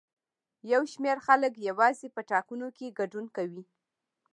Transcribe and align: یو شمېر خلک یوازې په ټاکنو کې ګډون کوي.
یو 0.71 0.83
شمېر 0.93 1.17
خلک 1.27 1.53
یوازې 1.69 2.07
په 2.15 2.21
ټاکنو 2.29 2.67
کې 2.77 2.95
ګډون 2.99 3.25
کوي. 3.35 3.63